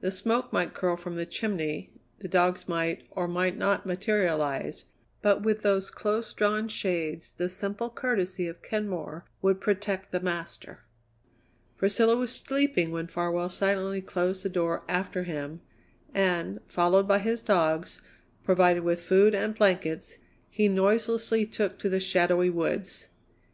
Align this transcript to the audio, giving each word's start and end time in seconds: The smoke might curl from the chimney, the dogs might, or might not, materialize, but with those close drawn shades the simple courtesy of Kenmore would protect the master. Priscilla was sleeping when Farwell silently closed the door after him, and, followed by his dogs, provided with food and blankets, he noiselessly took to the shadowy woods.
The 0.00 0.10
smoke 0.10 0.50
might 0.50 0.72
curl 0.72 0.96
from 0.96 1.16
the 1.16 1.26
chimney, 1.26 1.90
the 2.20 2.26
dogs 2.28 2.70
might, 2.70 3.06
or 3.10 3.28
might 3.28 3.58
not, 3.58 3.84
materialize, 3.84 4.86
but 5.20 5.42
with 5.42 5.60
those 5.60 5.90
close 5.90 6.32
drawn 6.32 6.68
shades 6.68 7.34
the 7.34 7.50
simple 7.50 7.90
courtesy 7.90 8.46
of 8.48 8.62
Kenmore 8.62 9.26
would 9.42 9.60
protect 9.60 10.10
the 10.10 10.20
master. 10.20 10.84
Priscilla 11.76 12.16
was 12.16 12.34
sleeping 12.34 12.92
when 12.92 13.08
Farwell 13.08 13.50
silently 13.50 14.00
closed 14.00 14.42
the 14.42 14.48
door 14.48 14.84
after 14.88 15.24
him, 15.24 15.60
and, 16.14 16.60
followed 16.64 17.06
by 17.06 17.18
his 17.18 17.42
dogs, 17.42 18.00
provided 18.42 18.84
with 18.84 19.02
food 19.02 19.34
and 19.34 19.54
blankets, 19.54 20.16
he 20.48 20.66
noiselessly 20.66 21.44
took 21.44 21.78
to 21.80 21.90
the 21.90 22.00
shadowy 22.00 22.48
woods. 22.48 23.08